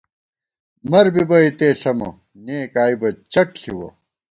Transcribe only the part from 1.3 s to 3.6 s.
اِتے ݪَمہ، نېک آئی بہ چَٹ